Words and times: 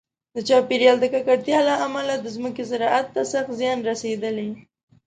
د 0.35 0.37
چاپیریال 0.47 0.97
د 1.01 1.05
ککړتیا 1.13 1.59
له 1.69 1.75
امله 1.85 2.13
د 2.17 2.25
ځمکې 2.35 2.63
زراعت 2.71 3.07
ته 3.15 3.21
سخت 3.31 3.49
زیان 3.59 3.79
رسېدلی. 3.89 4.49